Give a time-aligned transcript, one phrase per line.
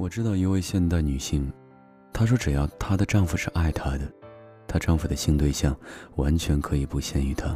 [0.00, 1.52] 我知道一位现代女性，
[2.10, 4.10] 她说只要她的丈夫是爱她的，
[4.66, 5.76] 她丈夫的性对象
[6.16, 7.54] 完全可以不限于她。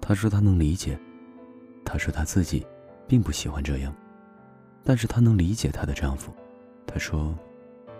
[0.00, 0.96] 她说她能理解，
[1.84, 2.64] 她说她自己
[3.08, 3.92] 并不喜欢这样，
[4.84, 6.32] 但是她能理解她的丈夫。
[6.86, 7.36] 她说，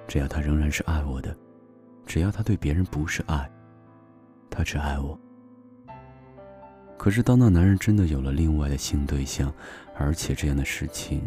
[0.07, 1.37] 只要他仍然是爱我的，
[2.07, 3.51] 只要他对别人不是爱，
[4.49, 5.19] 他只爱我。
[6.97, 9.53] 可是当那男人真的有了另外的性对象，
[9.97, 11.21] 而且这样的事情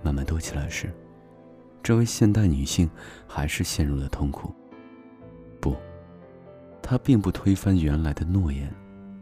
[0.00, 0.88] 慢慢多起来时，
[1.82, 2.88] 这位现代女性
[3.26, 4.54] 还是陷入了痛苦。
[5.60, 5.76] 不，
[6.82, 8.72] 她并不推翻原来的诺言，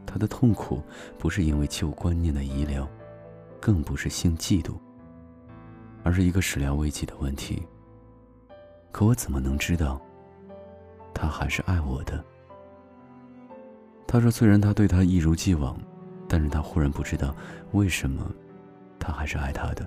[0.06, 0.82] 她的痛苦
[1.18, 2.86] 不是因为旧观念的遗留，
[3.60, 4.74] 更不是性嫉妒，
[6.02, 7.62] 而是一个始料未及的问题。
[8.90, 10.00] 可我怎么能知道，
[11.14, 12.24] 他还是爱我的？
[14.06, 15.78] 他说：“虽然他对他一如既往，
[16.26, 17.36] 但是他忽然不知道
[17.72, 18.28] 为什么，
[18.98, 19.86] 他还是爱他的。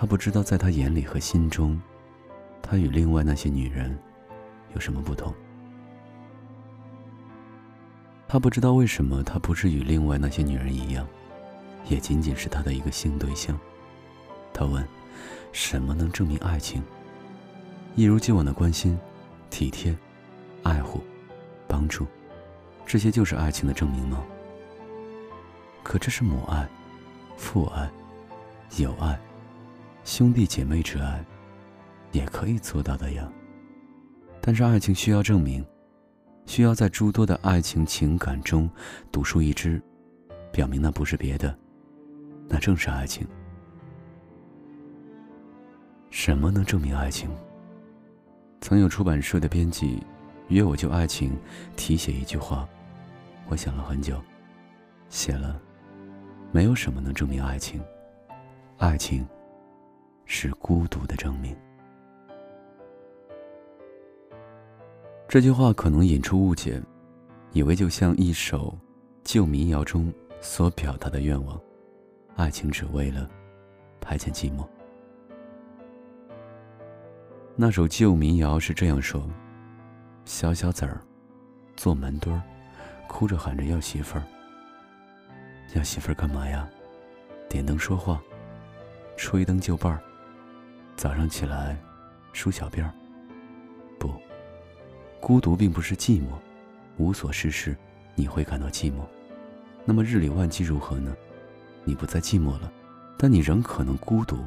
[0.00, 1.76] 他不知道在他眼里和心中，
[2.62, 3.98] 他与另外那些女人
[4.72, 5.34] 有什么不同。
[8.28, 11.04] 他不知道为什么他不是与另外那些女人一样，
[11.88, 13.58] 也仅仅是他的一个性对象。
[14.54, 14.86] 他问：
[15.50, 16.80] 什么能证明爱情？
[17.96, 18.96] 一如既往的关心、
[19.50, 19.92] 体贴、
[20.62, 21.02] 爱护。”
[21.66, 22.06] 帮助，
[22.86, 24.22] 这些就是爱情的证明吗？
[25.82, 26.68] 可这是母爱、
[27.36, 27.90] 父爱、
[28.76, 29.18] 友爱、
[30.08, 31.22] 兄弟姐妹之爱，
[32.12, 33.30] 也可以做到的呀。
[34.40, 35.62] 但是爱情需要证明，
[36.46, 38.70] 需要在诸多的爱情情感中
[39.12, 39.82] 独树一帜，
[40.50, 41.54] 表明那不是别的，
[42.48, 43.28] 那正是爱情。
[46.08, 47.28] 什么能证明爱情？
[48.62, 50.02] 曾有出版社的编辑。
[50.48, 51.38] 约我就爱情
[51.76, 52.66] 题写一句话，
[53.48, 54.18] 我想了很久，
[55.10, 55.60] 写了，
[56.50, 57.78] 没有什么能证明爱情，
[58.78, 59.28] 爱情
[60.28, 61.56] 是孤独的证明。
[65.26, 66.80] 这句话可能引出误解，
[67.52, 68.78] 以为就像一首
[69.24, 71.58] 旧民谣中所表达的愿望，
[72.36, 73.28] 爱情只为了
[74.00, 74.66] 排遣寂寞。
[77.56, 79.28] 那首旧民谣是这样说。
[80.26, 81.00] 小小子儿，
[81.74, 82.42] 坐门墩儿，
[83.08, 84.24] 哭着喊着要媳妇儿。
[85.74, 86.68] 要媳妇儿干嘛呀？
[87.48, 88.22] 点灯说话，
[89.16, 90.02] 吹灯就伴儿。
[90.98, 91.78] 早上起来，
[92.32, 92.92] 梳小辫儿。
[94.00, 94.12] 不，
[95.20, 96.32] 孤独并不是寂寞，
[96.96, 97.76] 无所事事，
[98.16, 99.06] 你会感到寂寞。
[99.84, 101.16] 那么日理万机如何呢？
[101.84, 102.72] 你不再寂寞了，
[103.16, 104.44] 但你仍可能孤独。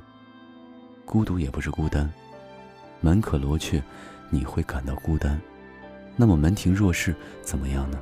[1.06, 2.12] 孤独也不是孤单，
[3.00, 3.82] 门可罗雀，
[4.30, 5.40] 你会感到孤单。
[6.18, 7.98] 那么门庭若市怎么样呢？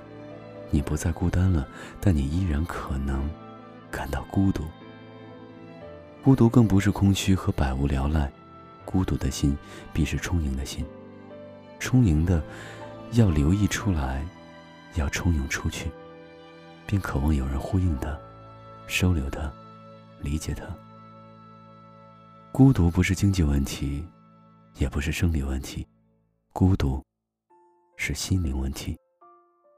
[0.72, 1.68] 你不再孤单了，
[2.02, 3.30] 但你依然可能
[3.92, 4.64] 感到孤独。
[6.24, 8.30] 孤独更不是空虚和百无聊赖，
[8.90, 9.56] 孤独的心
[9.94, 10.84] 必是充盈的心。
[11.80, 12.44] 充盈的
[13.12, 14.26] 要流溢出来，
[14.96, 15.92] 要充盈出去，
[16.88, 18.18] 并渴望有人呼应他、
[18.88, 19.54] 收留他、
[20.22, 20.66] 理解他。
[22.52, 24.04] 孤独不是经济问题，
[24.80, 25.86] 也不是生理问题，
[26.52, 27.00] 孤独。
[27.96, 28.98] 是心灵问题，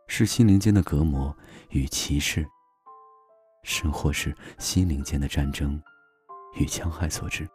[0.07, 1.35] 是心灵间的隔膜
[1.71, 2.47] 与歧视，
[3.63, 5.81] 甚或是心灵间的战争
[6.55, 7.49] 与戕害所致。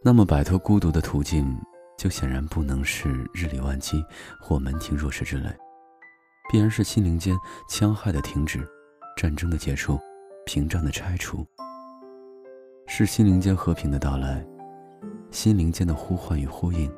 [0.00, 1.58] 那么，摆脱孤独的途径，
[1.96, 4.04] 就显然不能是日理万机
[4.40, 5.50] 或门庭若市之类，
[6.50, 7.36] 必然是心灵间
[7.68, 8.66] 戕害的停止，
[9.16, 9.98] 战争的结束，
[10.46, 11.44] 屏障的拆除，
[12.86, 14.46] 是心灵间和平的到来，
[15.32, 16.90] 心灵间的呼唤与呼应。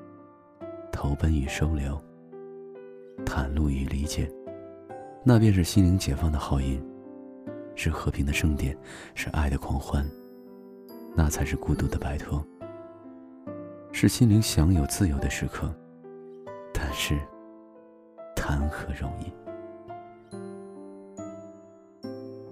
[0.92, 1.98] 投奔与收留，
[3.24, 4.30] 袒露与理解，
[5.24, 6.84] 那便是心灵解放的号音，
[7.74, 8.76] 是和平的盛典，
[9.14, 10.06] 是爱的狂欢，
[11.16, 12.44] 那才是孤独的摆脱，
[14.00, 15.70] 是心灵享有自由的时刻。
[16.72, 17.20] 但是，
[18.34, 19.30] 谈何容易？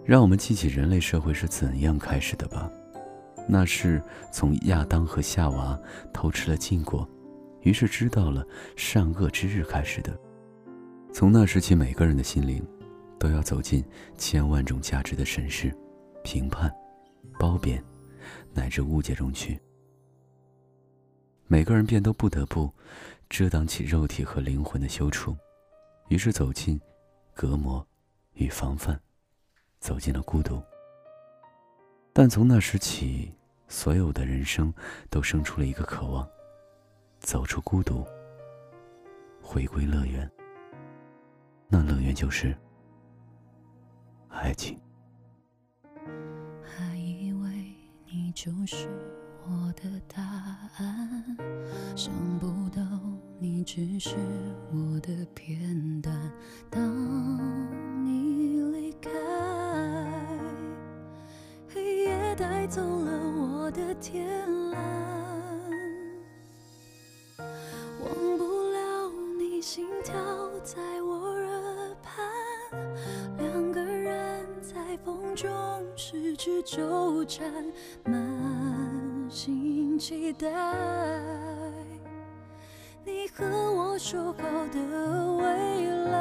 [0.04, 2.70] 让我们记起人类社会是怎样开始的吧，
[3.48, 5.80] 那是从亚当和夏娃
[6.12, 7.08] 偷吃了禁果。
[7.62, 8.46] 于是知道了
[8.76, 10.14] 善恶之日开始的。
[11.14, 12.62] 从那时起，每个人的心灵
[13.18, 13.82] 都要走进
[14.18, 15.74] 千万种价值的审视、
[16.22, 16.70] 评判、
[17.38, 17.82] 褒贬，
[18.52, 19.58] 乃至误解中去。
[21.50, 22.70] 每个人便都不得不
[23.30, 25.34] 遮挡起肉体和灵魂的羞处，
[26.08, 26.78] 于是走进
[27.32, 27.84] 隔膜
[28.34, 29.00] 与防范，
[29.80, 30.62] 走进了孤独。
[32.12, 33.32] 但从那时起，
[33.66, 34.72] 所有的人生
[35.08, 36.28] 都生出了一个渴望。
[37.18, 38.06] 走出孤独，
[39.42, 40.30] 回归乐园。
[41.66, 42.54] 那乐园就是
[44.28, 44.78] 爱情。
[46.62, 47.74] 还以为
[48.06, 48.88] 你就是
[49.50, 50.22] 我的答
[50.78, 51.36] 案。
[51.96, 52.82] 想不到
[53.38, 54.14] 你只是
[54.72, 56.14] 我的片段。
[56.70, 56.80] 当
[58.04, 59.10] 你离开，
[61.68, 64.26] 黑夜带走了我的天
[64.70, 64.78] 蓝。
[68.00, 70.14] 忘不了你心跳
[70.60, 72.24] 在我耳畔，
[73.38, 75.48] 两个人在风中
[75.96, 77.52] 失去纠缠，
[78.04, 78.14] 满
[79.30, 80.48] 心期待
[83.04, 84.42] 你和我说好
[84.72, 84.78] 的
[85.36, 86.16] 未来，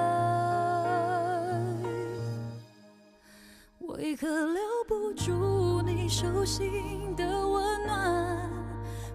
[3.79, 8.51] 为何留不住你手心的温暖？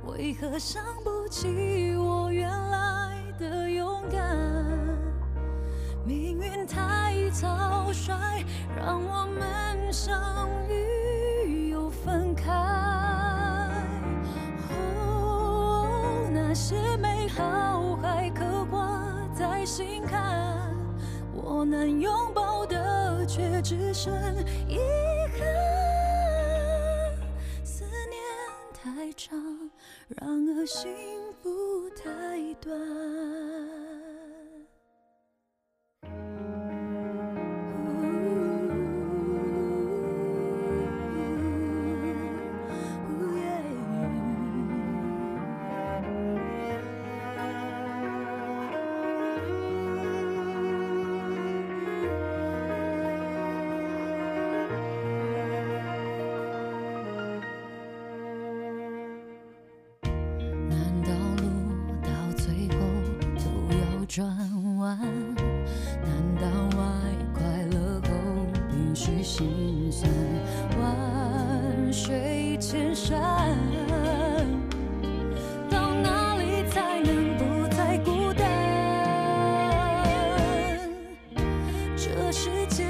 [0.06, 4.38] 为何想不起我原来的勇敢？
[6.06, 8.42] 命运太草率，
[8.74, 10.18] 让我们相
[10.68, 13.11] 遇又分开。
[16.52, 20.70] 那些美好还刻画在心坎，
[21.32, 24.12] 我能拥抱的却只剩
[24.68, 24.76] 遗
[25.32, 25.48] 憾。
[27.64, 28.20] 思念
[28.74, 29.34] 太长，
[30.08, 30.92] 让恶心
[69.02, 70.08] 去心酸？
[70.80, 73.18] 万水千山，
[75.68, 78.46] 到哪里才能不再孤单？
[81.96, 82.84] 这世界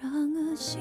[0.00, 0.80] 让恶心